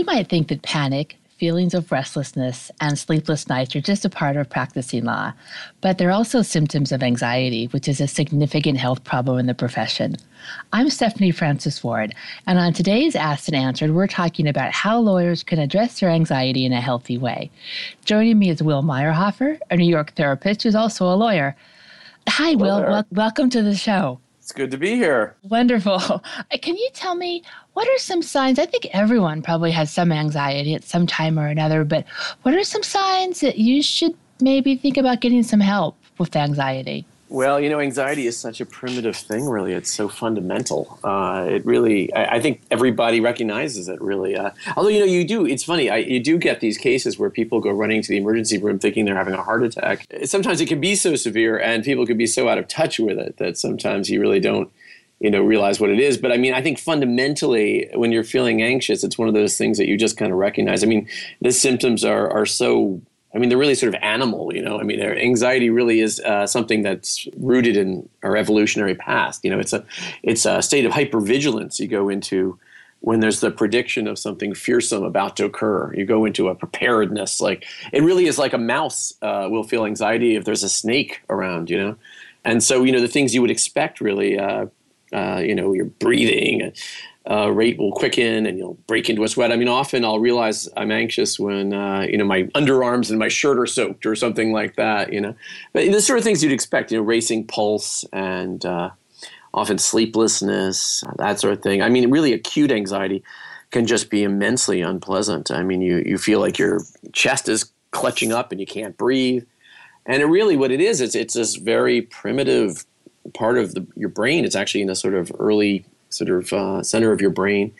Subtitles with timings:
[0.00, 4.34] You might think that panic, feelings of restlessness, and sleepless nights are just a part
[4.38, 5.34] of practicing law,
[5.82, 10.16] but they're also symptoms of anxiety, which is a significant health problem in the profession.
[10.72, 12.14] I'm Stephanie Francis Ward,
[12.46, 16.64] and on today's Asked and Answered, we're talking about how lawyers can address their anxiety
[16.64, 17.50] in a healthy way.
[18.06, 21.54] Joining me is Will Meyerhofer, a New York therapist who's also a lawyer.
[22.26, 22.80] Hi, Will.
[22.80, 24.18] Wel- welcome to the show.
[24.50, 25.36] It's good to be here.
[25.44, 26.24] Wonderful.
[26.52, 27.44] Uh, can you tell me
[27.74, 28.58] what are some signs?
[28.58, 32.04] I think everyone probably has some anxiety at some time or another, but
[32.42, 37.06] what are some signs that you should maybe think about getting some help with anxiety?
[37.30, 39.72] Well, you know, anxiety is such a primitive thing, really.
[39.72, 40.98] It's so fundamental.
[41.04, 44.34] Uh, it really, I, I, think everybody recognizes it, really.
[44.34, 47.30] Uh, although, you know, you do, it's funny, I, you do get these cases where
[47.30, 50.08] people go running to the emergency room thinking they're having a heart attack.
[50.24, 53.16] Sometimes it can be so severe and people can be so out of touch with
[53.16, 54.68] it that sometimes you really don't,
[55.20, 56.18] you know, realize what it is.
[56.18, 59.78] But I mean, I think fundamentally, when you're feeling anxious, it's one of those things
[59.78, 60.82] that you just kind of recognize.
[60.82, 61.08] I mean,
[61.40, 63.00] the symptoms are, are so
[63.34, 64.80] I mean, they're really sort of animal, you know.
[64.80, 69.44] I mean, anxiety really is uh, something that's rooted in our evolutionary past.
[69.44, 69.84] You know, it's a
[70.22, 72.58] it's a state of hypervigilance you go into
[73.00, 75.94] when there's the prediction of something fearsome about to occur.
[75.94, 77.40] You go into a preparedness.
[77.40, 81.22] Like it really is like a mouse uh, will feel anxiety if there's a snake
[81.28, 81.70] around.
[81.70, 81.96] You know,
[82.44, 84.38] and so you know the things you would expect really.
[84.38, 84.66] Uh,
[85.12, 86.72] uh, you know, your breathing,
[87.30, 89.52] uh, rate will quicken and you'll break into a sweat.
[89.52, 93.28] I mean, often I'll realize I'm anxious when, uh, you know, my underarms and my
[93.28, 95.34] shirt are soaked or something like that, you know.
[95.72, 98.90] But the sort of things you'd expect, you know, racing pulse and uh,
[99.52, 101.82] often sleeplessness, that sort of thing.
[101.82, 103.22] I mean, really acute anxiety
[103.70, 105.50] can just be immensely unpleasant.
[105.50, 106.80] I mean, you, you feel like your
[107.12, 109.44] chest is clutching up and you can't breathe.
[110.06, 112.84] And it really, what it is, is it's this very primitive
[113.34, 114.44] part of the, your brain.
[114.44, 117.72] It's actually in a sort of early sort of uh, center of your brain.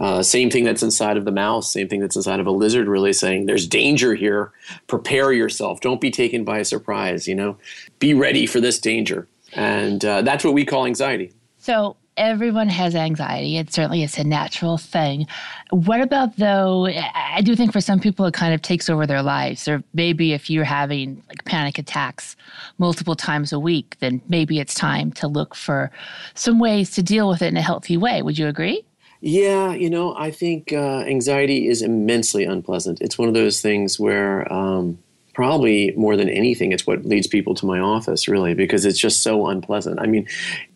[0.00, 2.86] Uh, same thing that's inside of the mouse, same thing that's inside of a lizard,
[2.86, 4.52] really saying there's danger here.
[4.86, 5.80] Prepare yourself.
[5.80, 7.56] Don't be taken by surprise, you know?
[7.98, 9.26] Be ready for this danger.
[9.54, 11.32] And uh, that's what we call anxiety.
[11.58, 13.56] So, everyone has anxiety.
[13.56, 15.26] It certainly is a natural thing.
[15.70, 16.86] What about though?
[16.86, 19.68] I do think for some people it kind of takes over their lives.
[19.68, 22.36] Or maybe if you're having like panic attacks
[22.78, 25.90] multiple times a week, then maybe it's time to look for
[26.34, 28.20] some ways to deal with it in a healthy way.
[28.20, 28.84] Would you agree?
[29.20, 33.00] Yeah, you know, I think uh, anxiety is immensely unpleasant.
[33.00, 34.98] It's one of those things where um,
[35.38, 39.22] probably more than anything, it's what leads people to my office, really, because it's just
[39.22, 40.00] so unpleasant.
[40.00, 40.26] I mean,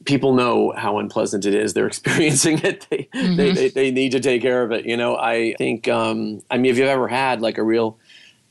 [0.04, 1.74] people know how unpleasant it is.
[1.74, 2.86] They're experiencing it.
[2.88, 3.34] They, mm-hmm.
[3.34, 4.86] they, they, they, need to take care of it.
[4.86, 7.98] You know, I think, um, I mean, if you've ever had like a real,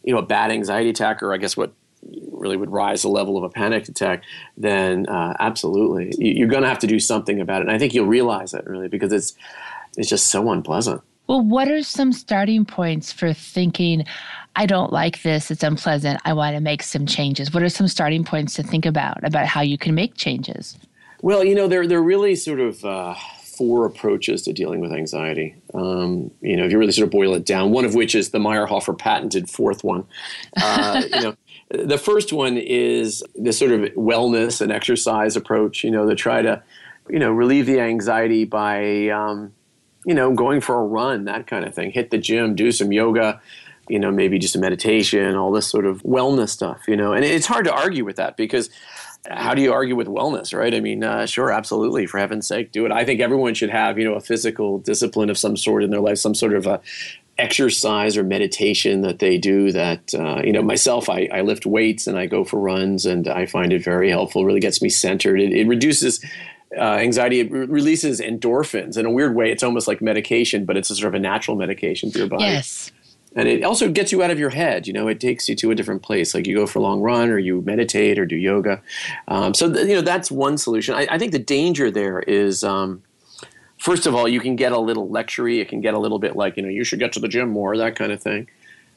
[0.04, 1.72] you know, a bad anxiety attack, or I guess what
[2.30, 4.26] really would rise the level of a panic attack,
[4.58, 7.68] then uh, absolutely, you're going to have to do something about it.
[7.68, 9.34] And I think you'll realize it really because it's,
[9.96, 11.04] it's just so unpleasant.
[11.32, 14.04] Well, what are some starting points for thinking,
[14.58, 17.54] I don't like this, it's unpleasant, I want to make some changes?
[17.54, 20.78] What are some starting points to think about, about how you can make changes?
[21.22, 24.92] Well, you know, there, there are really sort of uh, four approaches to dealing with
[24.92, 25.56] anxiety.
[25.74, 28.32] Um, you know, if you really sort of boil it down, one of which is
[28.32, 30.04] the Meyerhofer patented fourth one.
[30.62, 31.36] Uh, you know,
[31.70, 36.42] the first one is this sort of wellness and exercise approach, you know, to try
[36.42, 36.62] to,
[37.10, 39.54] you know, relieve the anxiety by, um,
[40.06, 41.92] you know, going for a run, that kind of thing.
[41.92, 43.42] Hit the gym, do some yoga,
[43.88, 47.14] you know, maybe just a meditation, all this sort of wellness stuff, you know.
[47.14, 48.70] And it's hard to argue with that because
[49.30, 50.74] how do you argue with wellness, right?
[50.74, 52.92] I mean, uh, sure, absolutely, for heaven's sake, do it.
[52.92, 56.00] I think everyone should have, you know, a physical discipline of some sort in their
[56.00, 56.82] life, some sort of a
[57.38, 62.06] exercise or meditation that they do that uh, you know myself I, I, lift weights
[62.06, 64.90] and i go for runs and i find it very helpful it really gets me
[64.90, 66.24] centered it, it reduces
[66.78, 68.98] uh, anxiety it re- releases endorphins.
[68.98, 71.58] In a weird way it's almost like medication but it's a sort of a natural
[71.58, 72.46] medication for your body.
[72.46, 72.92] Yes.
[73.34, 75.72] And it also gets you out of your head you know it takes you to
[75.72, 76.34] a different place.
[76.34, 78.82] Like you go for a long run or you meditate or do yoga.
[79.28, 80.96] Um, so th- you know that's one solution.
[80.96, 83.04] I, I, think the danger there is um,
[83.78, 86.36] first of all you can get a little lectury it can get a little bit
[86.36, 88.48] like you know you should get to the gym more that kind of thing.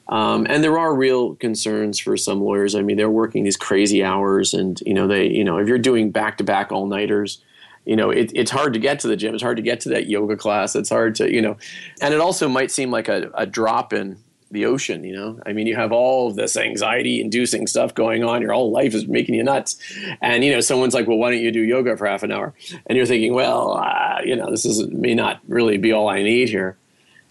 [0.06, 2.74] Um, and there are real concerns for some lawyers.
[2.74, 5.78] I mean they're working these crazy hours and you know they you know if you're
[5.78, 7.42] doing back to back all nighters
[7.84, 9.34] you know it, it's hard to get to the gym.
[9.34, 10.74] It's hard to get to that yoga class.
[10.74, 11.56] It's hard to you know
[12.00, 14.18] and it also might seem like a, a drop in
[14.50, 15.40] the ocean you know?
[15.46, 18.40] I mean you have all this anxiety inducing stuff going on.
[18.40, 19.76] Your whole life is making you nuts.
[20.22, 22.54] And you know someone's like well why don't you do yoga for half an hour?
[22.86, 26.22] And you're thinking well uh, you know this is may not really be all i
[26.22, 26.76] need here.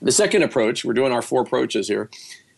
[0.02, 2.10] The second approach we're doing our four approaches here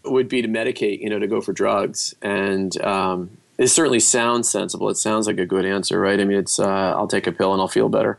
[0.04, 2.16] would be to medicate you know to go for drugs.
[2.22, 4.90] And um, it certainly sounds sensible.
[4.90, 6.20] It sounds like a good answer, right?
[6.20, 8.18] I mean, it's uh, I'll take a pill and I'll feel better,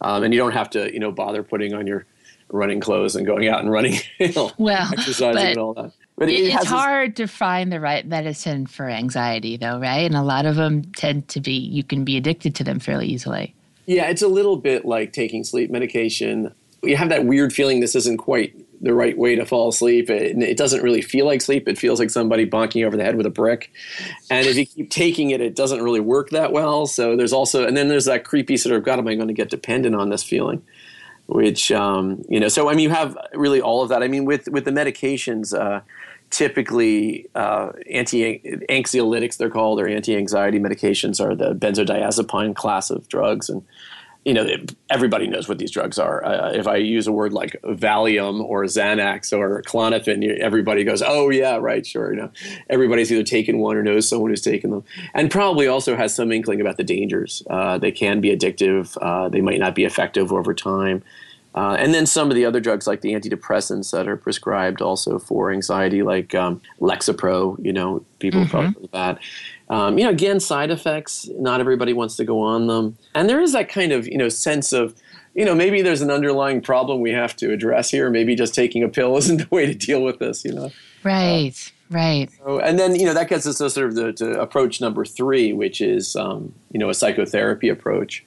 [0.00, 2.06] um, and you don't have to, you know, bother putting on your
[2.50, 5.92] running clothes and going out and running, you know, well, exercising and all that.
[6.16, 10.04] But it, it it's hard this, to find the right medicine for anxiety, though, right?
[10.04, 13.06] And a lot of them tend to be you can be addicted to them fairly
[13.06, 13.54] easily.
[13.86, 16.54] Yeah, it's a little bit like taking sleep medication.
[16.82, 20.10] You have that weird feeling this isn't quite the right way to fall asleep.
[20.10, 21.68] It, it, doesn't really feel like sleep.
[21.68, 23.70] It feels like somebody bonking over the head with a brick.
[24.30, 26.86] And if you keep taking it, it doesn't really work that well.
[26.86, 29.34] So there's also, and then there's that creepy sort of, God, am I going to
[29.34, 30.62] get dependent on this feeling?
[31.26, 34.02] Which, um, you know, so I mean, you have really all of that.
[34.02, 35.80] I mean, with, with the medications, uh,
[36.30, 43.62] typically uh, anti-anxiolytics they're called or anti-anxiety medications are the benzodiazepine class of drugs and
[44.24, 44.48] you know,
[44.88, 46.24] everybody knows what these drugs are.
[46.24, 51.28] Uh, if I use a word like Valium or Xanax or Klonopin, everybody goes, "Oh
[51.28, 52.30] yeah, right, sure." You know,
[52.70, 56.32] everybody's either taken one or knows someone who's taken them, and probably also has some
[56.32, 57.42] inkling about the dangers.
[57.50, 58.96] Uh, they can be addictive.
[59.02, 61.02] Uh, they might not be effective over time.
[61.54, 65.20] Uh, and then some of the other drugs, like the antidepressants that are prescribed also
[65.20, 67.62] for anxiety, like um, Lexapro.
[67.64, 68.50] You know, people mm-hmm.
[68.50, 69.18] probably that.
[69.74, 71.28] Um, you know, again, side effects.
[71.36, 74.28] Not everybody wants to go on them, and there is that kind of you know
[74.28, 74.94] sense of
[75.34, 78.08] you know maybe there's an underlying problem we have to address here.
[78.08, 80.44] Maybe just taking a pill isn't the way to deal with this.
[80.44, 80.70] You know,
[81.02, 81.72] right.
[81.90, 82.30] Uh, right.
[82.44, 85.04] So, and then you know that gets us to sort of the to approach number
[85.04, 88.24] three, which is um, you know a psychotherapy approach,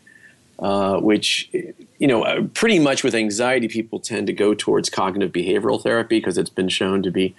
[0.59, 5.31] uh, which you know uh, pretty much with anxiety people tend to go towards cognitive
[5.31, 7.33] behavioral therapy because it's been shown to be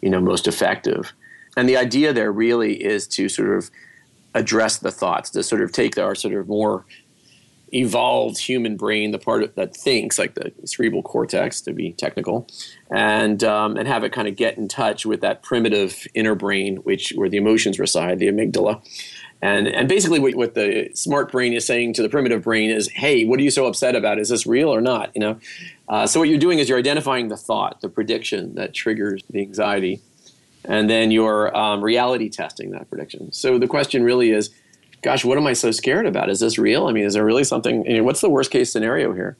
[0.00, 1.12] you know most effective.
[1.58, 3.68] And the idea there really is to sort of
[4.32, 6.84] address the thoughts, to sort of take our sort of more
[7.72, 12.46] evolved human brain, the part that thinks, like the cerebral cortex, to be technical,
[12.92, 16.76] and um, and have it kind of get in touch with that primitive inner brain,
[16.76, 18.80] which where the emotions reside, the amygdala.
[19.42, 22.88] And, and basically, what, what the smart brain is saying to the primitive brain is,
[22.88, 24.20] "Hey, what are you so upset about?
[24.20, 25.40] Is this real or not?" You know.
[25.88, 29.40] Uh, so what you're doing is you're identifying the thought, the prediction that triggers the
[29.40, 30.00] anxiety,
[30.64, 33.32] and then you're um, reality testing that prediction.
[33.32, 34.50] So the question really is,
[35.02, 36.30] gosh, what am I so scared about?
[36.30, 36.86] Is this real?
[36.86, 37.84] I mean, is there really something?
[37.86, 39.36] You know, what's the worst case scenario here?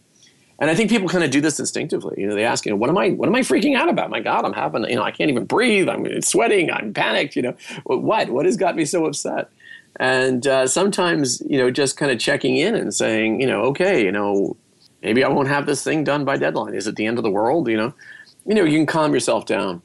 [0.61, 2.17] And I think people kind of do this instinctively.
[2.19, 4.11] You know, they ask, you know, what am I, what am I freaking out about?
[4.11, 5.88] My God, I'm having, you know, I can't even breathe.
[5.88, 6.70] I'm sweating.
[6.73, 7.37] I'm panicked.
[7.37, 9.50] You know, what, what has got me so upset?
[10.00, 14.05] And uh, sometimes, you know, just kind of checking in and saying, you know, okay,
[14.05, 14.56] you know,
[15.00, 16.75] maybe I won't have this thing done by deadline.
[16.75, 17.69] Is it the end of the world?
[17.69, 17.94] You know,
[18.47, 19.81] you know, you can calm yourself down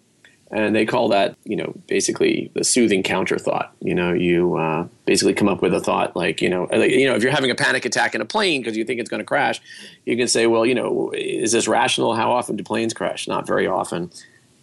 [0.54, 4.88] and they call that you know basically the soothing counter thought you know you uh,
[5.06, 7.52] basically come up with a thought like you know like, you know if you're having
[7.52, 9.60] a panic attack in a plane because you think it's going to crash
[10.06, 12.16] you can say well you know is this rational?
[12.16, 13.28] How often do planes crash?
[13.28, 14.12] Not very often.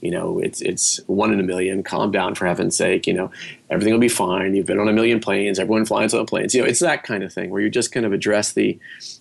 [0.00, 1.82] You know it's it's one in a million.
[1.82, 3.06] Calm down for heaven's sake.
[3.06, 3.30] You know
[3.68, 4.54] everything will be fine.
[4.54, 5.58] You've been on a million planes.
[5.58, 6.54] Everyone flies on planes.
[6.54, 8.78] You know it's that kind of thing where you just kind of address the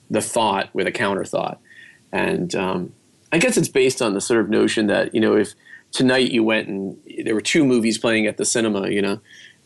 [0.10, 1.60] the thought with a counter thought
[2.12, 2.94] and um,
[3.32, 5.54] i guess it's based on the sort of notion that you know if
[5.92, 9.20] tonight you went and there were two movies playing at the cinema, you know,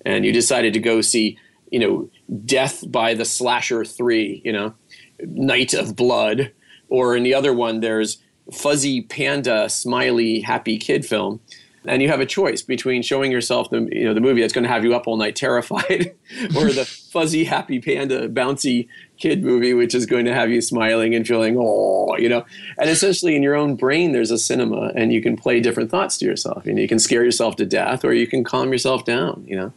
[0.05, 1.37] and you decided to go see,
[1.71, 2.09] you know,
[2.45, 4.73] Death by the Slasher 3, you know,
[5.21, 6.51] Night of Blood,
[6.89, 8.17] or in the other one there's
[8.51, 11.39] Fuzzy Panda Smiley Happy Kid film.
[11.85, 14.63] And you have a choice between showing yourself the you know the movie that's going
[14.63, 16.15] to have you up all night terrified,
[16.55, 18.87] or the fuzzy happy panda bouncy
[19.23, 22.45] kid movie, which is going to have you smiling and feeling, oh, you know.
[22.77, 26.17] And essentially, in your own brain, there's a cinema, and you can play different thoughts
[26.17, 26.65] to yourself.
[26.65, 29.45] You know, you can scare yourself to death, or you can calm yourself down.
[29.47, 29.73] You know.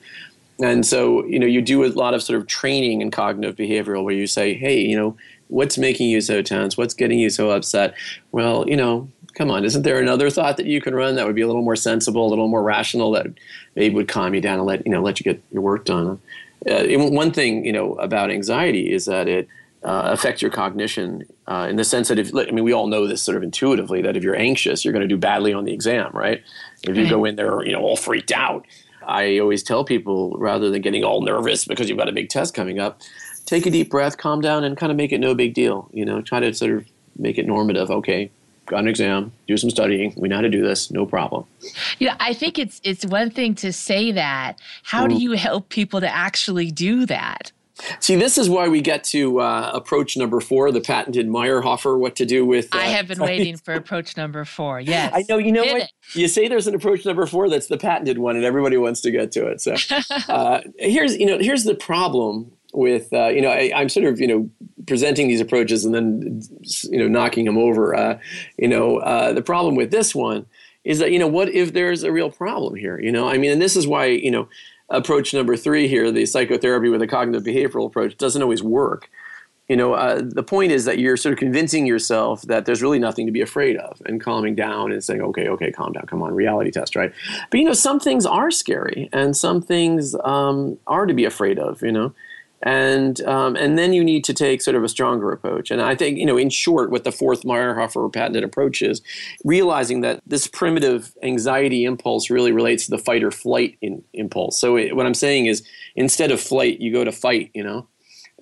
[0.60, 4.02] And so, you know, you do a lot of sort of training in cognitive behavioral
[4.02, 6.76] where you say, hey, you know, what's making you so tense?
[6.76, 7.94] What's getting you so upset?
[8.32, 11.36] Well, you know, come on, isn't there another thought that you can run that would
[11.36, 13.26] be a little more sensible, a little more rational, that
[13.76, 16.18] maybe would calm you down and let you know let you get your work done?
[16.70, 19.48] Uh, one thing you know about anxiety is that it
[19.84, 23.06] uh, affects your cognition uh, in the sense that if I mean we all know
[23.06, 25.72] this sort of intuitively that if you're anxious you're going to do badly on the
[25.72, 26.42] exam right?
[26.82, 28.66] If you go in there you know all freaked out
[29.06, 32.54] I always tell people rather than getting all nervous because you've got a big test
[32.54, 33.00] coming up
[33.44, 36.04] take a deep breath calm down and kind of make it no big deal you
[36.04, 36.20] know?
[36.20, 36.84] Try to sort of
[37.16, 38.30] make it normative okay
[38.66, 40.12] got an exam, do some studying.
[40.16, 41.44] We know how to do this, no problem.
[41.98, 44.60] Yeah, I think it's it's one thing to say that.
[44.82, 45.10] How mm.
[45.10, 47.52] do you help people to actually do that?
[48.00, 52.16] See, this is why we get to uh, approach number four, the patented Meyerhofer, what
[52.16, 52.74] to do with.
[52.74, 54.80] Uh, I have been waiting for approach number four.
[54.80, 55.12] Yes.
[55.14, 55.36] I know.
[55.36, 55.82] You know Hit what?
[55.82, 55.90] It.
[56.14, 59.10] You say there's an approach number four that's the patented one, and everybody wants to
[59.10, 59.60] get to it.
[59.60, 59.76] So
[60.28, 64.20] uh, here's, you know, here's the problem with, uh, you know, I, I'm sort of,
[64.20, 64.50] you know,
[64.86, 66.40] presenting these approaches and then
[66.84, 67.92] you know knocking them over.
[67.92, 68.20] Uh,
[68.56, 70.46] you know, uh, the problem with this one
[70.84, 73.00] is that you know what if there's a real problem here?
[73.00, 74.48] You know, I mean, and this is why you know
[74.90, 79.10] approach number three here, the psychotherapy with a cognitive behavioral approach, doesn't always work.
[79.68, 83.00] you know, uh, the point is that you're sort of convincing yourself that there's really
[83.00, 86.22] nothing to be afraid of and calming down and saying, okay, okay, calm down, come
[86.22, 87.12] on, reality test, right?
[87.50, 91.58] But, you know, some things are scary and some things um, are to be afraid
[91.58, 92.14] of, you know?
[92.66, 95.70] And, um, and then you need to take sort of a stronger approach.
[95.70, 99.02] And I think, you know, in short, what the fourth Meyerhofer patented approach is
[99.44, 104.58] realizing that this primitive anxiety impulse really relates to the fight or flight in, impulse.
[104.58, 107.86] So it, what I'm saying is instead of flight, you go to fight, you know?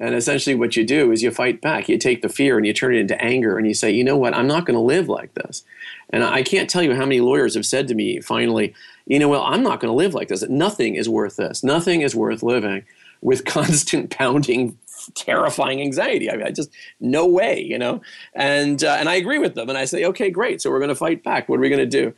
[0.01, 1.91] And essentially, what you do is you fight back.
[1.91, 4.17] You take the fear and you turn it into anger, and you say, you know
[4.17, 5.63] what, I'm not going to live like this.
[6.11, 8.75] And I can't tell you how many lawyers have said to me finally,
[9.07, 10.43] you know, well, I'm not going to live like this.
[10.49, 11.63] Nothing is worth this.
[11.63, 12.85] Nothing is worth living
[13.25, 14.79] with constant pounding
[15.15, 16.31] terrifying anxiety.
[16.31, 18.01] I mean, I just no way, you know.
[18.35, 20.63] And uh, and I agree with them, and I say, okay, great.
[20.63, 21.49] So we're going to fight back.
[21.49, 22.15] What are we going to do?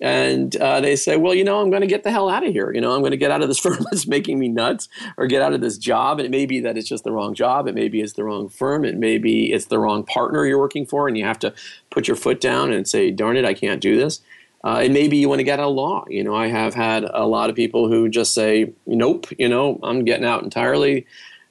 [0.00, 2.52] And uh, they say, well, you know, I'm going to get the hell out of
[2.52, 2.72] here.
[2.72, 5.26] You know, I'm going to get out of this firm that's making me nuts, or
[5.26, 6.18] get out of this job.
[6.18, 7.68] And it may be that it's just the wrong job.
[7.68, 8.84] It may be it's the wrong firm.
[8.84, 11.54] It may be it's the wrong partner you're working for, and you have to
[11.90, 14.20] put your foot down and say, darn it, I can't do this.
[14.64, 16.04] Uh, and maybe you want to get out of law.
[16.08, 19.80] You know, I have had a lot of people who just say, nope, you know,
[19.82, 21.06] I'm getting out entirely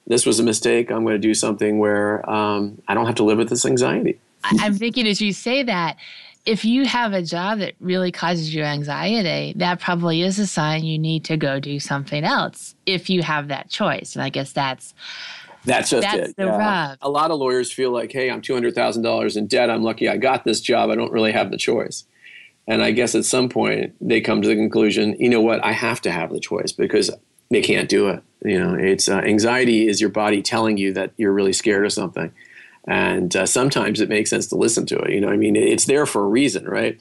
[0.06, 0.90] this was a mistake.
[0.90, 4.18] I'm going to do something where um, I don't have to live with this anxiety.
[4.44, 5.96] I'm thinking as you say that,
[6.44, 10.82] if you have a job that really causes you anxiety, that probably is a sign
[10.82, 14.16] you need to go do something else if you have that choice.
[14.16, 14.92] And I guess that's
[15.64, 16.36] that's just that's it.
[16.36, 16.88] The yeah.
[16.90, 16.98] rub.
[17.00, 19.70] A lot of lawyers feel like, hey, I'm two hundred thousand dollars in debt.
[19.70, 20.90] I'm lucky I got this job.
[20.90, 22.06] I don't really have the choice.
[22.68, 25.72] And I guess at some point they come to the conclusion, you know what, I
[25.72, 27.10] have to have the choice because
[27.50, 28.22] they can't do it.
[28.44, 31.92] You know, it's uh, anxiety is your body telling you that you're really scared of
[31.92, 32.32] something,
[32.88, 35.12] and uh, sometimes it makes sense to listen to it.
[35.12, 37.00] You know, I mean, it's there for a reason, right?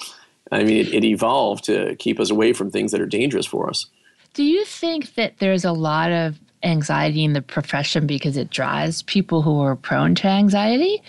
[0.52, 3.70] I mean, it, it evolved to keep us away from things that are dangerous for
[3.70, 3.88] us.
[4.34, 9.02] Do you think that there's a lot of anxiety in the profession because it drives
[9.04, 11.02] people who are prone to anxiety,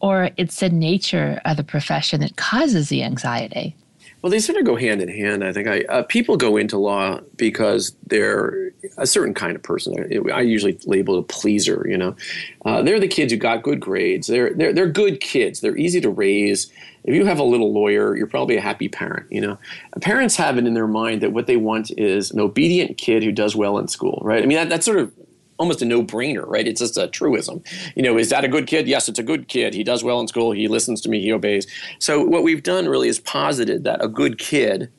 [0.00, 3.74] or it's the nature of the profession that causes the anxiety?
[4.22, 5.44] Well, they sort of go hand in hand.
[5.44, 9.94] I think I, uh, people go into law because they're a certain kind of person.
[10.32, 11.86] I, usually label it a pleaser.
[11.88, 12.16] You know,
[12.64, 14.26] uh, they're the kids who got good grades.
[14.26, 15.60] They're they're they're good kids.
[15.60, 16.72] They're easy to raise.
[17.04, 19.30] If you have a little lawyer, you're probably a happy parent.
[19.30, 19.58] You know,
[20.00, 23.30] parents have it in their mind that what they want is an obedient kid who
[23.30, 24.20] does well in school.
[24.24, 24.42] Right?
[24.42, 25.12] I mean, that, that's sort of
[25.58, 26.66] almost a no-brainer, right?
[26.66, 27.62] It's just a truism.
[27.96, 28.88] You know, is that a good kid?
[28.88, 29.74] Yes, it's a good kid.
[29.74, 30.52] He does well in school.
[30.52, 31.20] He listens to me.
[31.20, 31.66] He obeys.
[31.98, 34.90] So what we've done really is posited that a good kid,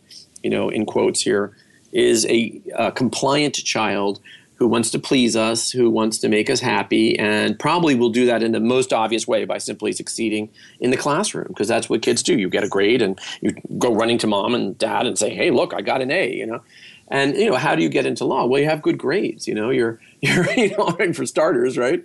[0.44, 1.56] you know, in quotes here,
[1.92, 4.20] is a, a compliant child
[4.56, 8.26] who wants to please us, who wants to make us happy, and probably will do
[8.26, 10.50] that in the most obvious way by simply succeeding
[10.82, 12.38] in the classroom, because that's what kids do.
[12.38, 15.50] You get a grade and you go running to mom and dad and say, "Hey,
[15.50, 16.62] look, I got an A," you know.
[17.10, 18.46] And you know, how do you get into law?
[18.46, 19.48] Well, you have good grades.
[19.48, 22.02] You know, you're you're you know, for starters, right?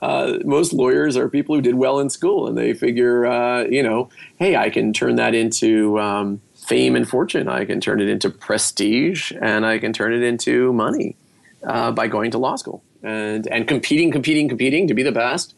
[0.00, 3.82] Uh, most lawyers are people who did well in school, and they figure, uh, you
[3.82, 7.48] know, hey, I can turn that into um, fame and fortune.
[7.48, 11.16] I can turn it into prestige, and I can turn it into money
[11.64, 15.54] uh, by going to law school and and competing, competing, competing to be the best,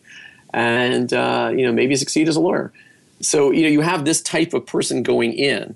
[0.53, 2.73] and uh, you know, maybe succeed as a lawyer.
[3.23, 5.75] So you know, you have this type of person going in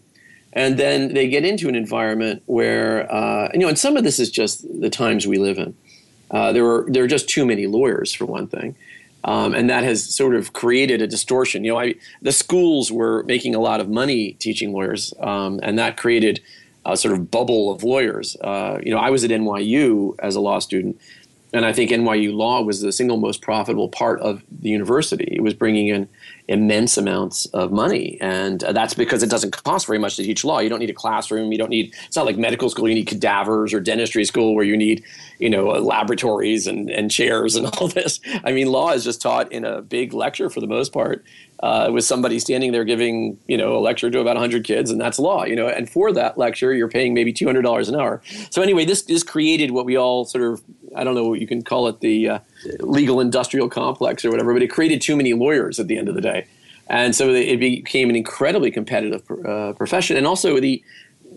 [0.55, 4.19] and then they get into an environment where uh, you know, and some of this
[4.19, 5.75] is just the times we live in.
[6.31, 8.75] Uh, there are there are just too many lawyers for one thing,
[9.25, 11.65] um, and that has sort of created a distortion.
[11.65, 15.79] You know, I, the schools were making a lot of money teaching lawyers, um, and
[15.79, 16.41] that created
[16.87, 18.37] a sort of bubble of lawyers.
[18.41, 21.01] Uh, you know, I was at NYU as a law student,
[21.53, 25.29] and I think NYU law was the single most profitable part of the university.
[25.31, 26.09] It was bringing in
[26.47, 28.19] immense amounts of money.
[28.21, 30.59] And uh, that's because it doesn't cost very much to teach law.
[30.59, 31.53] You don't need a classroom.
[31.53, 32.89] You don't need, it's not like medical school.
[32.89, 35.05] You need cadavers or dentistry school where you need,
[35.39, 38.21] you know, laboratories and, and chairs and all this.
[38.45, 41.25] I mean, law is just taught in a big lecture for the most part.
[41.61, 45.01] Uh, with somebody standing there giving, you know, a lecture to about 100 kids, and
[45.01, 45.69] that's law, you know.
[45.69, 48.21] And for that lecture, you're paying maybe $200 an hour.
[48.51, 50.63] So anyway, this this created what we all sort of,
[50.97, 52.39] I don't know, what you can call it the uh,
[52.81, 56.17] legal industrial complex or whatever, but it created too many lawyers at the end of
[56.17, 56.47] the day.
[56.89, 60.17] And so it became an incredibly competitive uh, profession.
[60.17, 60.83] And also, the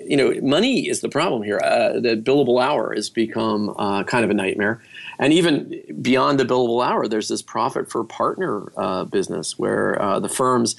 [0.07, 1.59] you know, money is the problem here.
[1.63, 4.81] Uh, the billable hour has become uh, kind of a nightmare.
[5.19, 10.19] And even beyond the billable hour, there's this profit for partner uh, business where uh,
[10.19, 10.75] the firms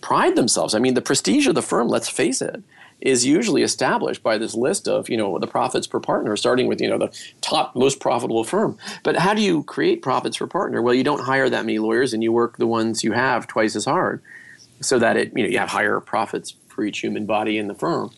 [0.00, 0.74] pride themselves.
[0.74, 2.62] I mean, the prestige of the firm, let's face it,
[3.00, 6.80] is usually established by this list of you know the profits per partner starting with
[6.80, 7.10] you know the
[7.40, 11.22] top most profitable firm but how do you create profits per partner well you don't
[11.22, 14.22] hire that many lawyers and you work the ones you have twice as hard
[14.80, 17.74] so that it you know you have higher profits for each human body in the
[17.74, 18.10] firm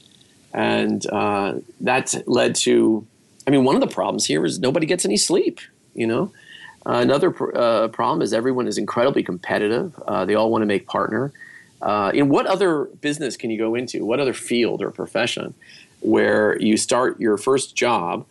[0.52, 3.06] and uh, that's led to
[3.46, 5.60] i mean one of the problems here is nobody gets any sleep
[5.94, 6.32] you know
[6.84, 9.94] Uh, another pr- uh, problem is everyone is incredibly competitive.
[10.08, 11.30] Uh, they all want to make partner.
[11.80, 14.04] Uh, in what other business can you go into?
[14.04, 15.54] What other field or profession
[16.00, 18.26] where you start your first job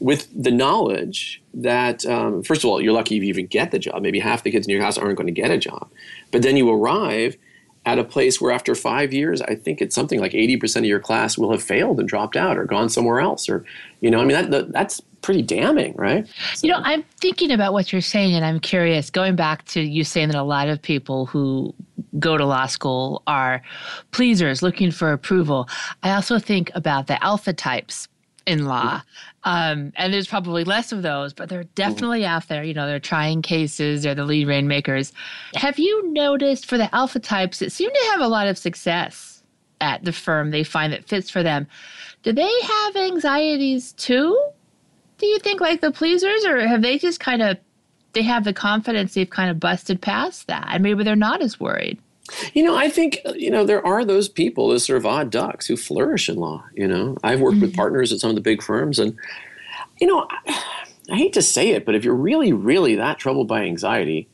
[0.00, 4.02] with the knowledge that, um, first of all, you're lucky you even get the job.
[4.02, 5.86] Maybe half the kids in your house aren't going to get a job.
[6.32, 7.36] But then you arrive
[7.84, 11.00] at a place where after five years, I think it's something like 80% of your
[11.00, 13.48] class will have failed and dropped out or gone somewhere else.
[13.48, 13.64] Or,
[14.00, 16.26] you know, I mean, that, that that's pretty damning, right?
[16.54, 16.66] So.
[16.66, 20.04] You know, I'm thinking about what you're saying, and I'm curious, going back to you
[20.04, 21.74] saying that a lot of people who
[22.18, 23.62] go to law school are
[24.10, 25.68] pleasers looking for approval.
[26.02, 28.08] I also think about the alpha types
[28.46, 29.02] in law.
[29.44, 32.62] Um, and there's probably less of those, but they're definitely out there.
[32.62, 35.12] You know, they're trying cases, they're the lead rainmakers.
[35.54, 39.42] Have you noticed for the alpha types that seem to have a lot of success
[39.80, 41.66] at the firm they find that fits for them?
[42.22, 44.40] Do they have anxieties too?
[45.18, 47.56] Do you think like the pleasers, or have they just kind of
[48.12, 51.58] they have the confidence they've kind of busted past that, and maybe they're not as
[51.58, 51.98] worried?
[52.54, 55.66] You know, I think you know there are those people, those sort of odd ducks,
[55.66, 56.64] who flourish in law.
[56.74, 57.66] You know, I've worked mm-hmm.
[57.66, 59.16] with partners at some of the big firms, and
[60.00, 60.62] you know, I,
[61.10, 64.28] I, hate to say it, but if you're really, really that troubled by anxiety,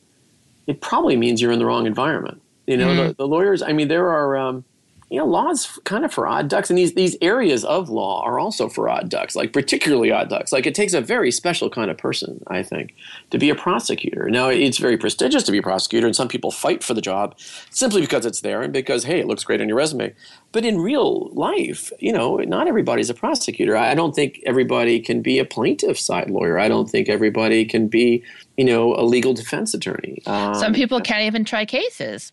[0.67, 2.41] it probably means you're in the wrong environment.
[2.67, 3.07] You know, mm-hmm.
[3.07, 3.61] the, the, lawyers.
[3.61, 4.37] I mean, there are.
[4.37, 4.65] Um,
[5.09, 8.39] you know, law's kind of for odd ducks, and these these areas of law are
[8.39, 10.51] also for odd ducks, like particularly odd ducks.
[10.51, 12.93] Like it takes a very special kind of person, I think,
[13.31, 14.29] to be a prosecutor.
[14.29, 17.35] Now, it's very prestigious to be a prosecutor, and some people fight for the job
[17.71, 20.13] simply because it's there and because hey, it looks great on your resume.
[20.51, 23.75] But in real life, you know, not everybody's a prosecutor.
[23.75, 26.59] I don't think everybody can be a plaintiff side lawyer.
[26.59, 28.23] I don't think everybody can be,
[28.57, 30.21] you know, a legal defense attorney.
[30.27, 32.31] Um, some people can't even try cases.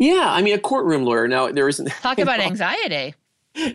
[0.00, 1.28] Yeah, I mean, a courtroom lawyer.
[1.28, 1.88] Now there isn't.
[2.02, 3.14] Talk about anxiety.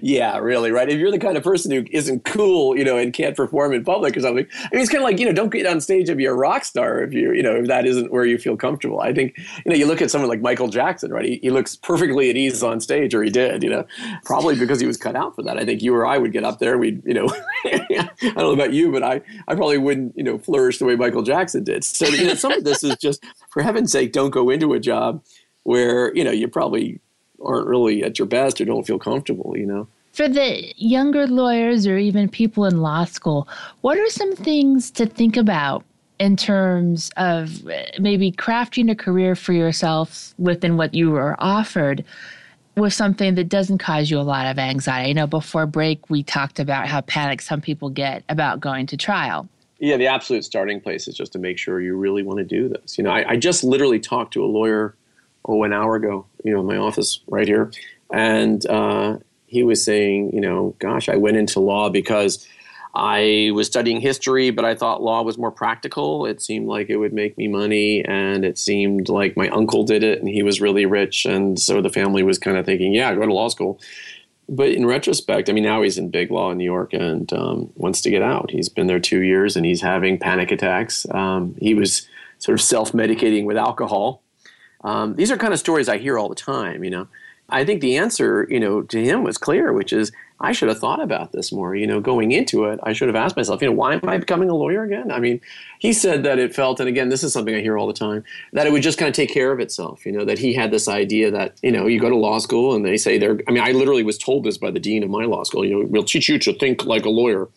[0.01, 0.89] Yeah, really, right?
[0.89, 3.83] If you're the kind of person who isn't cool, you know, and can't perform in
[3.83, 6.07] public or something, I mean, it's kind of like, you know, don't get on stage
[6.07, 8.55] and be a rock star if you, you know, if that isn't where you feel
[8.55, 9.01] comfortable.
[9.01, 11.25] I think, you know, you look at someone like Michael Jackson, right?
[11.25, 13.85] He, he looks perfectly at ease on stage, or he did, you know,
[14.23, 15.57] probably because he was cut out for that.
[15.57, 17.27] I think you or I would get up there, we'd, you know,
[17.65, 20.95] I don't know about you, but I, I probably wouldn't, you know, flourish the way
[20.95, 21.83] Michael Jackson did.
[21.83, 24.79] So, you know, some of this is just, for heaven's sake, don't go into a
[24.79, 25.21] job
[25.65, 26.99] where you know you probably
[27.43, 31.85] aren't really at your best or don't feel comfortable you know for the younger lawyers
[31.85, 33.47] or even people in law school
[33.81, 35.83] what are some things to think about
[36.19, 37.63] in terms of
[37.99, 42.05] maybe crafting a career for yourself within what you were offered
[42.77, 45.09] with something that doesn't cause you a lot of anxiety.
[45.09, 48.97] You know, before break, we talked about how panicked some people get about going to
[48.97, 49.47] trial.
[49.79, 52.69] Yeah, the absolute starting place is just to make sure you really want to do
[52.69, 52.97] this.
[52.97, 54.95] You know, I, I just literally talked to a lawyer
[55.47, 57.71] oh, an hour ago, you know, in my office right here.
[58.11, 62.47] And uh, he was saying, you know, gosh, I went into law because
[62.93, 66.25] I was studying history, but I thought law was more practical.
[66.25, 70.01] It seemed like it would make me money, and it seemed like my uncle did
[70.01, 71.25] it, and he was really rich.
[71.25, 73.81] And so the family was kind of thinking, yeah, go to law school.
[74.47, 77.71] But in retrospect, I mean, now he's in big law in New York and um,
[77.75, 78.51] wants to get out.
[78.51, 81.05] He's been there two years and he's having panic attacks.
[81.09, 84.21] Um, he was sort of self medicating with alcohol
[84.85, 87.07] um, these are kind of stories I hear all the time, you know.
[87.49, 90.79] I think the answer, you know, to him was clear, which is I should have
[90.79, 91.75] thought about this more.
[91.75, 94.17] You know, going into it, I should have asked myself, you know, why am I
[94.17, 95.09] becoming a lawyer again?
[95.11, 95.39] I mean,
[95.79, 98.23] he said that it felt, and again, this is something I hear all the time,
[98.51, 100.05] that it would just kind of take care of itself.
[100.05, 102.75] You know, that he had this idea that you know, you go to law school
[102.75, 103.39] and they say they're.
[103.47, 105.65] I mean, I literally was told this by the dean of my law school.
[105.65, 107.47] You know, we'll teach you to think like a lawyer,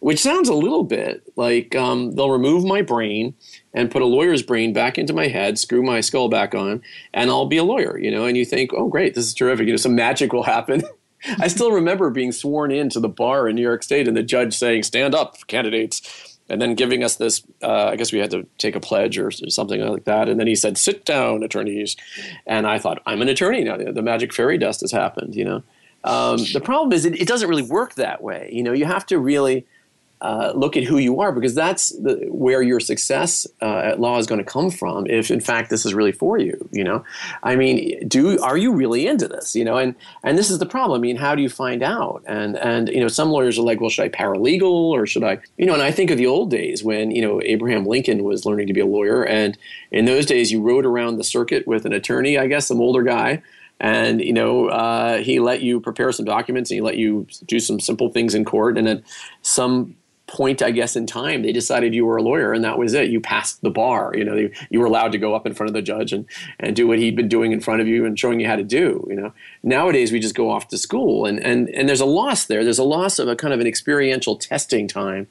[0.00, 3.34] which sounds a little bit like um, they'll remove my brain
[3.74, 7.30] and put a lawyer's brain back into my head, screw my skull back on, and
[7.30, 9.66] I'll be a lawyer, you know, and you think, oh, great, this is terrific.
[9.66, 10.82] You know, some magic will happen.
[11.38, 14.22] I still remember being sworn in to the bar in New York State and the
[14.22, 18.30] judge saying, stand up, candidates, and then giving us this, uh, I guess we had
[18.30, 20.28] to take a pledge or something like that.
[20.28, 21.96] And then he said, sit down, attorneys.
[22.46, 23.76] And I thought, I'm an attorney now.
[23.76, 25.62] The magic fairy dust has happened, you know.
[26.04, 28.50] Um, the problem is it, it doesn't really work that way.
[28.52, 29.66] You know, you have to really–
[30.20, 34.18] uh, look at who you are because that's the, where your success uh, at law
[34.18, 37.04] is going to come from if in fact this is really for you you know?
[37.42, 39.76] I mean do are you really into this you know?
[39.76, 41.00] And and this is the problem.
[41.00, 42.22] I mean how do you find out?
[42.26, 45.38] And and you know some lawyers are like well should i paralegal or should i
[45.56, 48.44] you know and i think of the old days when you know abraham lincoln was
[48.44, 49.56] learning to be a lawyer and
[49.90, 53.02] in those days you rode around the circuit with an attorney i guess some older
[53.02, 53.42] guy
[53.80, 57.60] and you know uh, he let you prepare some documents and he let you do
[57.60, 59.02] some simple things in court and at
[59.42, 59.96] some
[60.28, 63.10] point, I guess, in time, they decided you were a lawyer, and that was it.
[63.10, 64.12] You passed the bar.
[64.14, 66.26] You know, you, you were allowed to go up in front of the judge and,
[66.60, 68.62] and do what he'd been doing in front of you and showing you how to
[68.62, 69.04] do.
[69.08, 72.44] You know, nowadays we just go off to school, and and and there's a loss
[72.44, 72.62] there.
[72.62, 75.26] There's a loss of a kind of an experiential testing time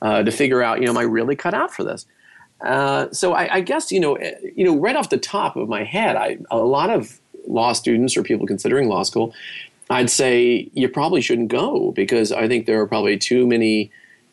[0.00, 2.06] uh, to figure out, you know, am I really cut out for this?
[2.60, 4.18] Uh, so I, I, guess you know,
[4.54, 8.16] you know, right off the top of my head, I, a lot of law students
[8.16, 9.34] or people considering law school,
[9.90, 13.90] I'd say you probably shouldn't go because I think there are probably too many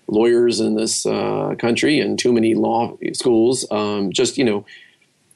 [0.07, 3.65] lawyers in this uh, country and too many law schools.
[3.71, 4.65] Um, just you know,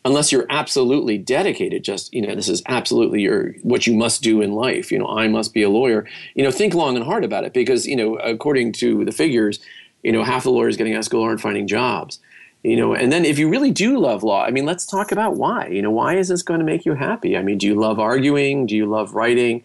[0.06, 4.42] unless you're absolutely dedicated, just you know, this is absolutely your what you must do
[4.42, 4.92] in life.
[4.92, 6.08] You know, I must be a lawyer.
[6.36, 9.60] You know, think long and hard about it because you know, according to the figures,
[10.04, 12.20] you know, half the lawyers getting out of school aren't finding jobs
[12.64, 15.36] you know and then if you really do love law i mean let's talk about
[15.36, 17.76] why you know why is this going to make you happy i mean do you
[17.76, 19.64] love arguing do you love writing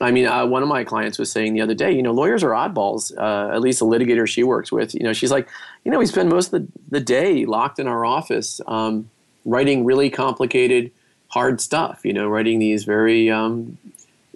[0.00, 2.42] i mean uh, one of my clients was saying the other day you know lawyers
[2.42, 5.48] are oddballs uh, at least the litigator she works with you know she's like
[5.84, 9.08] you know we spend most of the, the day locked in our office um,
[9.44, 10.90] writing really complicated
[11.28, 13.76] hard stuff you know writing these very um,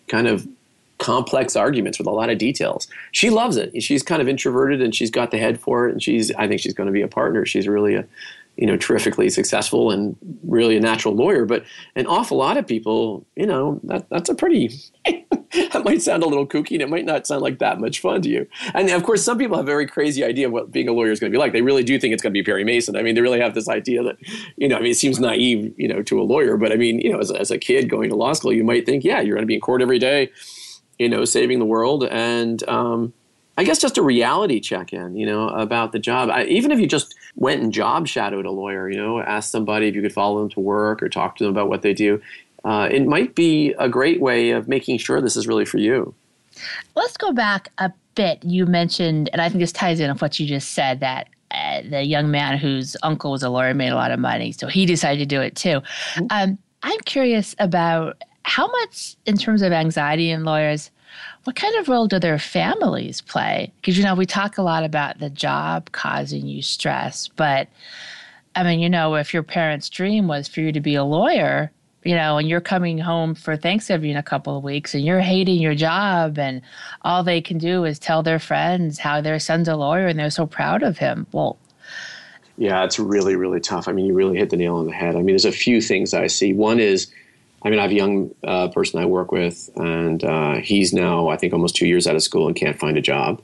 [0.09, 0.47] kind of
[1.03, 2.87] complex arguments with a lot of details.
[3.11, 3.83] She loves it.
[3.83, 5.93] She's kind of introverted and she's got the head for it.
[5.93, 7.45] And she's, I think she's going to be a partner.
[7.45, 8.05] She's really a,
[8.57, 11.45] you know, terrifically successful and really a natural lawyer.
[11.45, 11.65] But
[11.97, 14.71] an awful lot of people, you know, that that's a pretty.
[15.53, 18.23] that might sound a little kooky, and it might not sound like that much fun
[18.23, 18.47] to you.
[18.73, 21.11] And of course, some people have a very crazy idea of what being a lawyer
[21.11, 21.53] is going to be like.
[21.53, 22.97] They really do think it's going to be Perry Mason.
[22.97, 24.17] I mean, they really have this idea that,
[24.57, 27.01] you know, I mean, it seems naive, you know, to a lawyer, but I mean,
[27.01, 29.35] you know, as, as a kid going to law school, you might think, yeah, you're
[29.35, 30.31] going to be in court every day
[30.99, 32.05] you know, saving the world.
[32.05, 33.13] And um,
[33.59, 36.31] I guess just a reality check in, you know, about the job.
[36.31, 39.89] I, even if you just went and job shadowed a lawyer, you know, asked somebody
[39.89, 42.21] if you could follow them to work or talk to them about what they do,
[42.65, 46.15] uh, it might be a great way of making sure this is really for you.
[46.95, 48.43] Let's go back a bit.
[48.45, 51.83] You mentioned, and I think this ties in with what you just said, that uh,
[51.89, 54.87] the young man whose uncle was a lawyer made a lot of money, so he
[54.87, 55.81] decided to do it too.
[56.15, 56.27] Mm-hmm.
[56.31, 60.91] Um, I'm curious about how much, in terms of anxiety in lawyers,
[61.45, 63.73] what kind of role do their families play?
[63.81, 67.69] Because, you know, we talk a lot about the job causing you stress, but
[68.55, 71.73] I mean, you know, if your parents' dream was for you to be a lawyer,
[72.05, 75.21] you know, and you're coming home for Thanksgiving in a couple of weeks and you're
[75.21, 76.61] hating your job, and
[77.03, 80.31] all they can do is tell their friends how their son's a lawyer and they're
[80.31, 81.27] so proud of him.
[81.33, 81.57] Well,
[82.59, 83.89] yeah, it's really, really tough.
[83.89, 85.15] I mean, you really hit the nail on the head.
[85.15, 86.53] I mean, there's a few things I see.
[86.53, 87.11] One is,
[87.65, 91.29] I mean, I have a young uh, person I work with, and uh, he's now,
[91.29, 93.41] I think, almost two years out of school and can't find a job.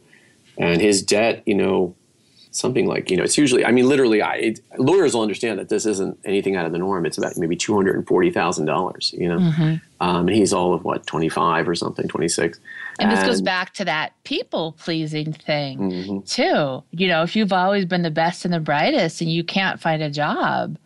[0.57, 1.95] And his debt, you know,
[2.51, 5.69] something like, you know, it's usually, I mean, literally, I, it, lawyers will understand that
[5.69, 7.07] this isn't anything out of the norm.
[7.07, 9.39] It's about maybe $240,000, you know.
[9.39, 9.75] Mm-hmm.
[10.01, 12.59] Um, and he's all of what, 25 or something, 26.
[12.99, 16.21] And, and this goes back to that people pleasing thing, mm-hmm.
[16.21, 16.83] too.
[16.91, 20.03] You know, if you've always been the best and the brightest and you can't find
[20.03, 20.77] a job,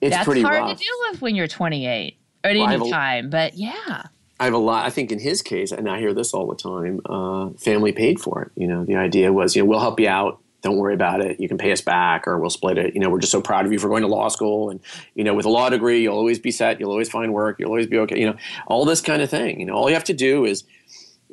[0.00, 0.76] it's that's pretty hard rough.
[0.76, 2.17] to deal with when you're 28
[2.56, 3.30] at well, any time.
[3.30, 4.04] But yeah.
[4.40, 4.86] I have a lot.
[4.86, 7.00] I think in his case, and I hear this all the time.
[7.04, 8.52] Uh, family paid for it.
[8.54, 10.38] You know, the idea was, you know, we'll help you out.
[10.62, 11.38] Don't worry about it.
[11.40, 12.94] You can pay us back, or we'll split it.
[12.94, 14.80] You know, we're just so proud of you for going to law school, and
[15.14, 16.80] you know, with a law degree, you'll always be set.
[16.80, 17.58] You'll always find work.
[17.58, 18.18] You'll always be okay.
[18.18, 19.60] You know, all this kind of thing.
[19.60, 20.64] You know, all you have to do is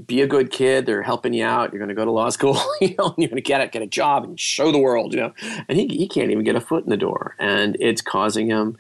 [0.06, 0.86] be a good kid.
[0.86, 1.72] They're helping you out.
[1.72, 2.60] You're going to go to law school.
[2.82, 5.14] You know, and you're going to get it, get a job, and show the world.
[5.14, 5.34] You know,
[5.68, 8.78] and he he can't even get a foot in the door, and it's causing him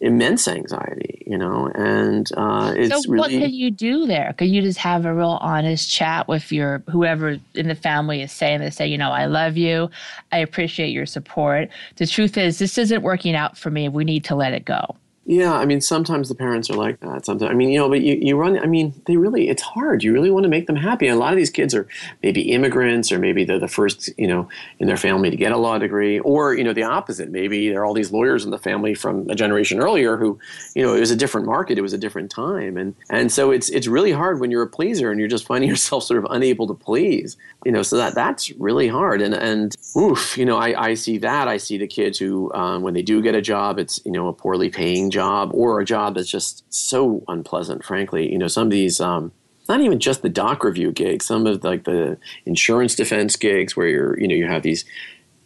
[0.00, 3.18] immense anxiety, you know, and uh, it's so really.
[3.18, 4.34] what can you do there?
[4.36, 8.32] Could you just have a real honest chat with your whoever in the family is
[8.32, 9.90] saying they say, you know, I love you,
[10.32, 11.70] I appreciate your support.
[11.96, 13.88] The truth is, this isn't working out for me.
[13.88, 14.96] We need to let it go.
[15.28, 17.26] Yeah, I mean, sometimes the parents are like that.
[17.26, 20.04] Sometimes, I mean, you know, but you, you run, I mean, they really, it's hard.
[20.04, 21.08] You really want to make them happy.
[21.08, 21.88] And a lot of these kids are
[22.22, 25.56] maybe immigrants or maybe they're the first, you know, in their family to get a
[25.56, 26.20] law degree.
[26.20, 27.32] Or, you know, the opposite.
[27.32, 30.38] Maybe there are all these lawyers in the family from a generation earlier who,
[30.76, 32.76] you know, it was a different market, it was a different time.
[32.76, 35.68] And, and so it's, it's really hard when you're a pleaser and you're just finding
[35.68, 39.20] yourself sort of unable to please, you know, so that, that's really hard.
[39.20, 41.48] And, and oof, you know, I, I see that.
[41.48, 44.28] I see the kids who, um, when they do get a job, it's, you know,
[44.28, 48.30] a poorly paying job or a job that's just so unpleasant, frankly.
[48.30, 49.32] You know, some of these, um,
[49.68, 53.88] not even just the doc review gigs, some of like the insurance defense gigs where
[53.88, 54.84] you're, you know, you have these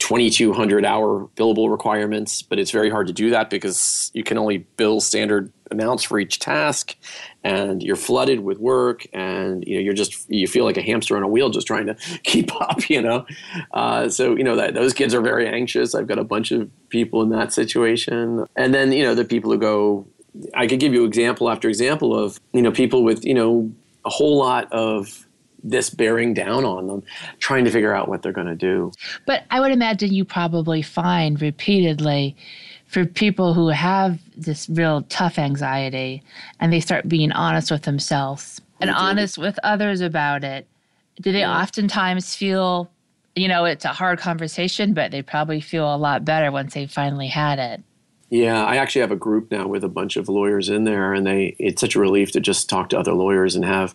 [0.00, 4.58] 2200 hour billable requirements, but it's very hard to do that because you can only
[4.76, 6.96] bill standard amounts for each task
[7.44, 11.16] and you're flooded with work and you know you're just you feel like a hamster
[11.16, 13.24] on a wheel just trying to keep up you know?
[13.72, 15.94] Uh, so you know that those kids are very anxious.
[15.94, 18.46] I've got a bunch of people in that situation.
[18.56, 20.06] And then you know the people who go
[20.54, 23.68] i could give you example after example of you know people with you know
[24.04, 25.26] a whole lot of
[25.62, 27.02] this bearing down on them,
[27.38, 28.92] trying to figure out what they're going to do.
[29.26, 32.36] But I would imagine you probably find repeatedly
[32.90, 36.22] for people who have this real tough anxiety
[36.58, 40.66] and they start being honest with themselves and honest with others about it,
[41.20, 41.62] do they yeah.
[41.62, 42.90] oftentimes feel
[43.36, 46.86] you know, it's a hard conversation, but they probably feel a lot better once they
[46.88, 47.80] finally had it.
[48.28, 51.24] Yeah, I actually have a group now with a bunch of lawyers in there, and
[51.24, 53.94] they it's such a relief to just talk to other lawyers and have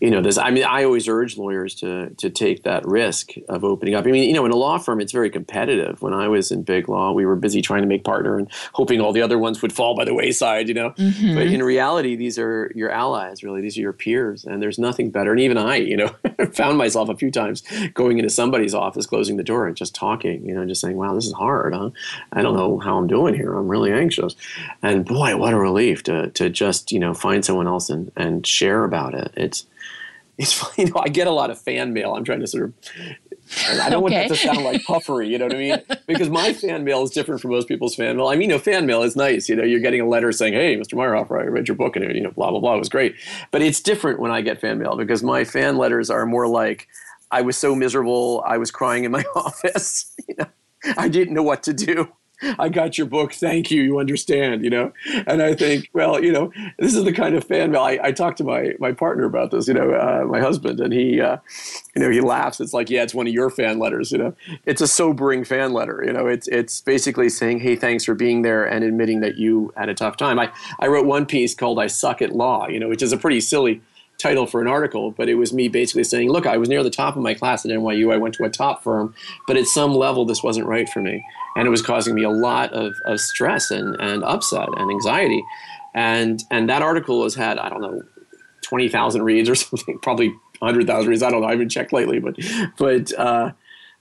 [0.00, 0.36] you know, this.
[0.36, 4.04] I mean, I always urge lawyers to to take that risk of opening up.
[4.04, 6.02] I mean, you know, in a law firm, it's very competitive.
[6.02, 9.00] When I was in big law, we were busy trying to make partner and hoping
[9.00, 10.68] all the other ones would fall by the wayside.
[10.68, 11.34] You know, mm-hmm.
[11.34, 13.42] but in reality, these are your allies.
[13.42, 15.30] Really, these are your peers, and there's nothing better.
[15.30, 16.08] And even I, you know,
[16.52, 17.62] found myself a few times
[17.94, 20.44] going into somebody's office, closing the door, and just talking.
[20.44, 21.74] You know, just saying, "Wow, this is hard.
[21.74, 21.90] Huh?
[22.32, 23.54] I don't know how I'm doing here.
[23.54, 24.36] I'm really anxious."
[24.82, 28.46] And boy, what a relief to to just you know find someone else and and
[28.46, 29.32] share about it.
[29.34, 29.64] It's
[30.38, 30.88] it's funny.
[30.88, 32.14] you know I get a lot of fan mail.
[32.14, 32.74] I'm trying to sort of
[33.68, 34.14] I don't okay.
[34.14, 35.82] want that to sound like puffery, you know what I mean?
[36.06, 38.28] Because my fan mail is different from most people's fan mail.
[38.28, 39.48] I mean, you know, fan mail is nice.
[39.48, 40.94] You know, you're getting a letter saying, "Hey, Mr.
[40.94, 43.16] Meyerhoff, I read your book and you know, blah blah blah, it was great."
[43.50, 46.86] But it's different when I get fan mail because my fan letters are more like,
[47.30, 50.46] "I was so miserable, I was crying in my office." You know,
[50.96, 52.08] I didn't know what to do.
[52.58, 53.32] I got your book.
[53.32, 53.82] Thank you.
[53.82, 54.92] You understand, you know?
[55.26, 57.82] And I think, well, you know, this is the kind of fan mail.
[57.82, 60.92] I, I talked to my, my partner about this, you know, uh, my husband, and
[60.92, 61.38] he, uh,
[61.94, 62.60] you know, he laughs.
[62.60, 64.34] It's like, yeah, it's one of your fan letters, you know?
[64.64, 66.26] It's a sobering fan letter, you know?
[66.26, 69.94] It's, it's basically saying, hey, thanks for being there and admitting that you had a
[69.94, 70.38] tough time.
[70.38, 73.16] I, I wrote one piece called I Suck at Law, you know, which is a
[73.16, 73.80] pretty silly
[74.18, 76.90] title for an article, but it was me basically saying, look, I was near the
[76.90, 78.12] top of my class at NYU.
[78.12, 79.14] I went to a top firm,
[79.46, 81.24] but at some level, this wasn't right for me.
[81.56, 85.42] And it was causing me a lot of, of stress and, and upset and anxiety.
[85.94, 88.02] And, and that article has had, I don't know,
[88.62, 91.22] 20,000 reads or something, probably 100,000 reads.
[91.22, 91.48] I don't know.
[91.48, 92.36] I haven't checked lately, but,
[92.78, 93.52] but uh,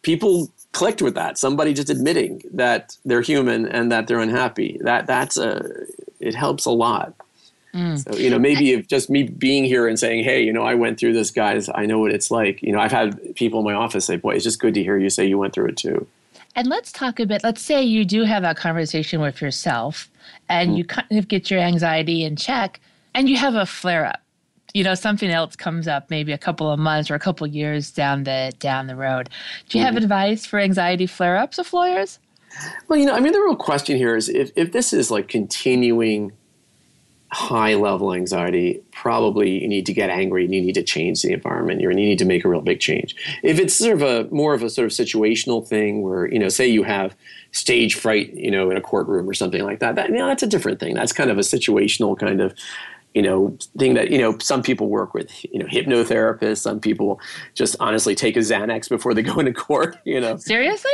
[0.02, 1.38] people clicked with that.
[1.38, 4.78] Somebody just admitting that they're human and that they're unhappy.
[4.82, 5.62] That, that's a,
[6.20, 7.14] it helps a lot.
[7.76, 8.02] Mm.
[8.02, 10.76] So, you know, maybe if just me being here and saying, hey, you know, I
[10.76, 12.64] went through this, guys, I know what it's like.
[12.64, 14.98] You know, I've had people in my office say, boy, it's just good to hear
[14.98, 16.08] you say you went through it too.
[16.56, 17.44] And let's talk a bit.
[17.44, 20.10] Let's say you do have that conversation with yourself
[20.48, 20.78] and mm.
[20.78, 22.80] you kind of get your anxiety in check
[23.14, 24.22] and you have a flare up.
[24.74, 27.54] You know, something else comes up maybe a couple of months or a couple of
[27.54, 29.30] years down the down the road.
[29.68, 29.88] Do you mm.
[29.88, 32.20] have advice for anxiety flare ups of lawyers?
[32.88, 35.28] Well, you know, I mean, the real question here is if, if this is like
[35.28, 36.32] continuing
[37.32, 41.34] high level anxiety, probably you need to get angry and you need to change the
[41.34, 41.82] environment.
[41.82, 43.16] You need to make a real big change.
[43.44, 46.50] If it's sort of a more of a sort of situational thing where, you know,
[46.50, 47.16] say you have
[47.52, 50.44] stage fright, you know, in a courtroom or something like that, that you know, that's
[50.44, 50.94] a different thing.
[50.94, 52.54] That's kind of a situational kind of
[53.16, 57.20] you know thing that you know some people work with you know hypnotherapists some people
[57.54, 60.92] just honestly take a xanax before they go into court you know seriously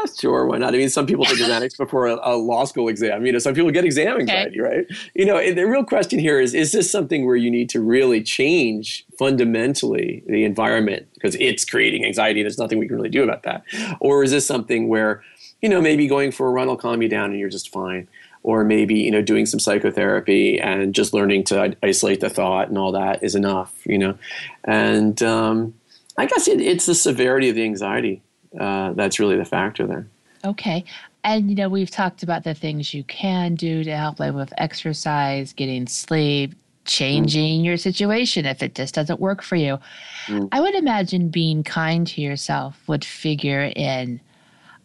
[0.00, 0.74] yeah, sure, why not?
[0.74, 3.26] I mean, some people take Xanax before a, a, law school exam.
[3.26, 4.76] You know, some people get exam anxiety, okay.
[4.76, 4.86] right?
[5.14, 8.22] You know, the real question here is: Is this something where you need to really
[8.22, 12.42] change fundamentally the environment because it's creating anxiety?
[12.42, 13.64] There's nothing we can really do about that,
[14.00, 15.22] or is this something where,
[15.60, 18.08] you know, maybe going for a run will calm you down and you're just fine?
[18.42, 22.78] Or maybe you know doing some psychotherapy and just learning to isolate the thought and
[22.78, 24.16] all that is enough, you know.
[24.64, 25.74] And um,
[26.16, 28.22] I guess it, it's the severity of the anxiety
[28.58, 30.06] uh, that's really the factor there.
[30.44, 30.84] Okay.
[31.22, 34.52] And you know, we've talked about the things you can do to help live with
[34.56, 37.64] exercise, getting sleep, changing mm.
[37.64, 39.78] your situation if it just doesn't work for you.
[40.26, 40.48] Mm.
[40.50, 44.20] I would imagine being kind to yourself would figure in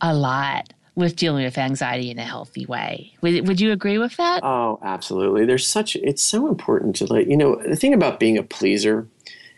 [0.01, 3.13] a lot with dealing with anxiety in a healthy way.
[3.21, 4.43] Would, would you agree with that?
[4.43, 5.45] Oh, absolutely.
[5.45, 9.07] There's such it's so important to like, you know, the thing about being a pleaser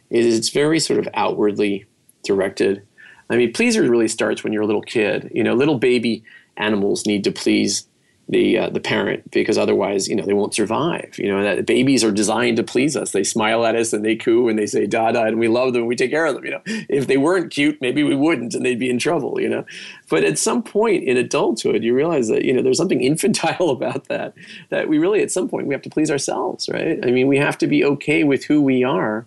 [0.09, 1.85] is it's very sort of outwardly
[2.23, 2.83] directed
[3.29, 5.31] I mean, pleaser really starts when you're a little kid.
[5.33, 6.23] You know, little baby
[6.57, 7.87] animals need to please
[8.29, 11.17] the uh, the parent because otherwise, you know, they won't survive.
[11.17, 13.11] You know, that babies are designed to please us.
[13.11, 15.73] They smile at us and they coo and they say da da, and we love
[15.73, 16.43] them and we take care of them.
[16.43, 19.39] You know, if they weren't cute, maybe we wouldn't, and they'd be in trouble.
[19.39, 19.65] You know,
[20.09, 24.05] but at some point in adulthood, you realize that you know there's something infantile about
[24.05, 24.33] that.
[24.69, 26.99] That we really, at some point, we have to please ourselves, right?
[27.05, 29.25] I mean, we have to be okay with who we are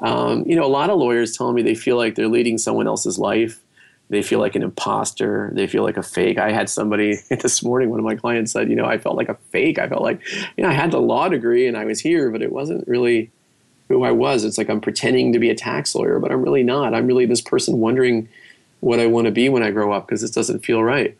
[0.00, 2.86] um, you know, a lot of lawyers tell me they feel like they're leading someone
[2.86, 3.60] else's life.
[4.08, 5.50] They feel like an imposter.
[5.54, 6.38] They feel like a fake.
[6.38, 9.28] I had somebody this morning, one of my clients said, you know, I felt like
[9.28, 9.78] a fake.
[9.78, 10.20] I felt like,
[10.56, 13.30] you know, I had the law degree and I was here, but it wasn't really
[13.88, 14.44] who I was.
[14.44, 16.94] It's like I'm pretending to be a tax lawyer, but I'm really not.
[16.94, 18.28] I'm really this person wondering
[18.80, 21.16] what I want to be when I grow up because this doesn't feel right.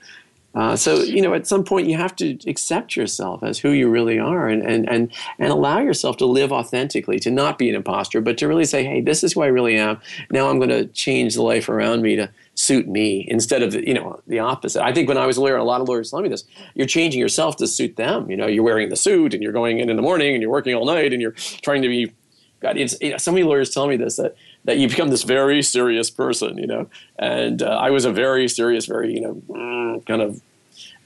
[0.52, 3.88] Uh, so you know, at some point, you have to accept yourself as who you
[3.88, 7.76] really are, and and and and allow yourself to live authentically, to not be an
[7.76, 10.70] imposter, but to really say, "Hey, this is who I really am." Now I'm going
[10.70, 14.82] to change the life around me to suit me instead of you know the opposite.
[14.82, 16.86] I think when I was a lawyer, a lot of lawyers tell me this: you're
[16.88, 18.28] changing yourself to suit them.
[18.28, 20.50] You know, you're wearing the suit and you're going in in the morning and you're
[20.50, 22.12] working all night and you're trying to be.
[22.58, 24.34] God, it's you know, so many lawyers tell me this that
[24.64, 26.88] that you become this very serious person, you know.
[27.18, 30.40] And uh, I was a very serious, very you know, mm, kind of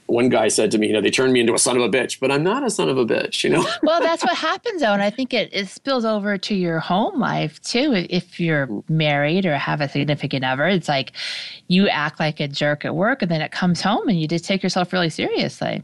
[0.07, 1.89] one guy said to me, you know, they turned me into a son of a
[1.89, 3.65] bitch, but I'm not a son of a bitch, you know?
[3.83, 4.93] well, that's what happens though.
[4.93, 8.05] And I think it, it spills over to your home life too.
[8.09, 11.13] If you're married or have a significant other, it's like
[11.67, 14.45] you act like a jerk at work and then it comes home and you just
[14.45, 15.81] take yourself really seriously.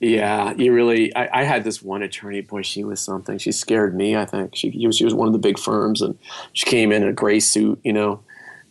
[0.00, 1.14] Yeah, you really.
[1.14, 2.40] I, I had this one attorney.
[2.40, 3.36] Boy, she was something.
[3.36, 4.16] She scared me.
[4.16, 6.18] I think she she was one of the big firms, and
[6.54, 8.22] she came in in a gray suit, you know,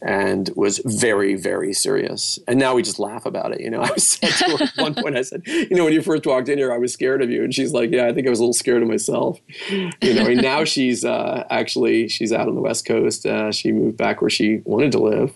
[0.01, 2.39] and was very, very serious.
[2.47, 3.61] And now we just laugh about it.
[3.61, 6.01] You know, I said to her at one point, I said, you know, when you
[6.01, 7.43] first walked in here, I was scared of you.
[7.43, 9.39] And she's like, yeah, I think I was a little scared of myself.
[9.69, 13.25] You know, and now she's uh, actually, she's out on the West Coast.
[13.25, 15.33] Uh, she moved back where she wanted to live.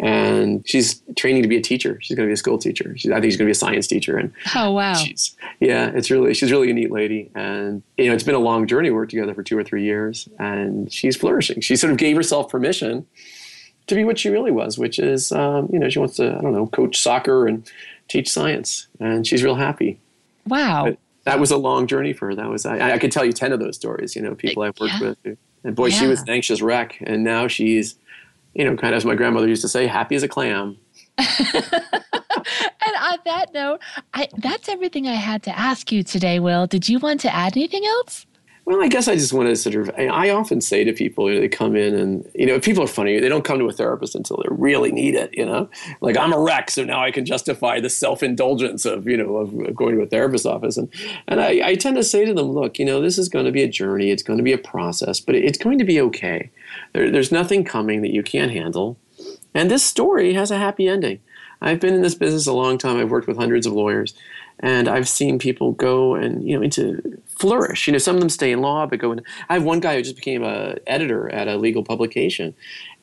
[0.00, 1.98] And she's training to be a teacher.
[2.02, 2.96] She's going to be a school teacher.
[2.98, 4.16] She's, I think she's going to be a science teacher.
[4.16, 5.33] And oh wow, she's
[5.64, 7.30] yeah, it's really she's really a neat lady.
[7.34, 8.90] And you know, it's been a long journey.
[8.90, 11.60] We worked together for two or three years, and she's flourishing.
[11.60, 13.06] She sort of gave herself permission
[13.86, 16.40] to be what she really was, which is, um, you know, she wants to, I
[16.40, 17.70] don't know, coach soccer and
[18.08, 19.98] teach science, and she's real happy.
[20.46, 20.84] Wow.
[20.84, 22.34] But that was a long journey for her.
[22.34, 24.78] That was, I, I could tell you 10 of those stories, you know, people I've
[24.78, 25.14] worked yeah.
[25.24, 25.38] with.
[25.64, 25.98] And boy, yeah.
[25.98, 26.98] she was an anxious wreck.
[27.02, 27.96] And now she's,
[28.54, 30.76] you know, kind of as my grandmother used to say, happy as a clam.
[32.86, 33.80] and on that note,
[34.12, 36.66] I, that's everything I had to ask you today, Will.
[36.66, 38.26] Did you want to add anything else?
[38.66, 39.90] Well, I guess I just want to sort of.
[39.98, 42.88] I often say to people, you know, they come in and you know, people are
[42.88, 43.20] funny.
[43.20, 45.34] They don't come to a therapist until they really need it.
[45.34, 45.68] You know,
[46.00, 49.36] like I'm a wreck, so now I can justify the self indulgence of you know
[49.36, 50.78] of going to a therapist's office.
[50.78, 50.88] And
[51.28, 53.52] and I, I tend to say to them, look, you know, this is going to
[53.52, 54.10] be a journey.
[54.10, 56.50] It's going to be a process, but it's going to be okay.
[56.94, 58.96] There, there's nothing coming that you can't handle,
[59.52, 61.20] and this story has a happy ending.
[61.64, 62.98] I've been in this business a long time.
[62.98, 64.14] I've worked with hundreds of lawyers,
[64.60, 67.86] and I've seen people go and you know into flourish.
[67.86, 69.22] You know, some of them stay in law, but go in.
[69.48, 72.54] I have one guy who just became a editor at a legal publication,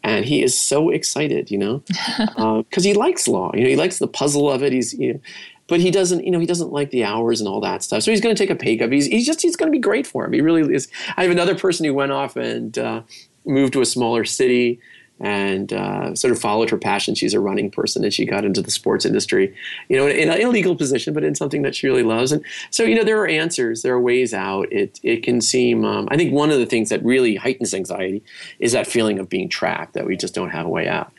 [0.03, 1.49] and he is so excited.
[1.49, 2.25] You know, because
[2.85, 3.51] uh, he likes law.
[3.55, 4.71] You know, he likes the puzzle of it.
[4.71, 5.19] He's you know,
[5.67, 6.23] but he doesn't.
[6.23, 8.03] You know, he doesn't like the hours and all that stuff.
[8.03, 8.91] So he's going to take a pay cut.
[8.91, 10.33] He's he's just he's going to be great for him.
[10.33, 10.87] He really is.
[11.17, 13.01] I have another person who went off and uh,
[13.43, 14.79] moved to a smaller city
[15.21, 17.15] and uh, sort of followed her passion.
[17.15, 19.55] She's a running person, and she got into the sports industry,
[19.87, 22.31] you know, in, an illegal position, but in something that she really loves.
[22.31, 24.71] And so, you know, there are answers, there are ways out.
[24.71, 25.85] It it can seem.
[25.85, 28.23] Um, I think one of the things that really heightens anxiety
[28.59, 31.11] is that feeling of being trapped, that we just don't have a way out.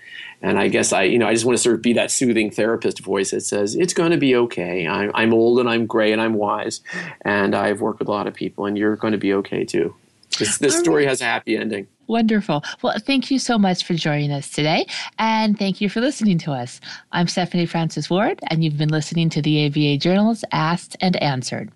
[0.45, 2.51] And I guess I, you know, I just want to sort of be that soothing
[2.51, 4.89] therapist voice that says it's going to be okay.
[4.89, 6.81] I'm, I'm old and I'm gray and I'm wise,
[7.25, 9.95] and I've worked with a lot of people, and you're going to be okay too.
[10.39, 11.87] This, this story has a happy ending.
[12.07, 12.65] Wonderful.
[12.83, 14.87] Well, thank you so much for joining us today.
[15.19, 16.81] And thank you for listening to us.
[17.13, 21.71] I'm Stephanie Francis Ward, and you've been listening to the ABA Journal's Asked and Answered.